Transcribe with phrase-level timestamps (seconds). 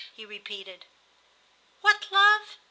[0.15, 0.87] he repeated.
[1.81, 2.57] "What love?"